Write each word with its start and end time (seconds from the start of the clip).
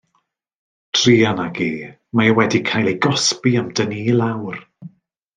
Druan 0.99 1.41
ag 1.43 1.57
e, 1.65 1.67
mae 2.19 2.31
e 2.31 2.35
wedi 2.39 2.59
cael 2.69 2.89
ei 2.93 2.97
gosbi 3.07 3.51
am 3.61 3.69
dynnu 3.81 3.99
i 4.15 4.17
lawr. 4.23 4.57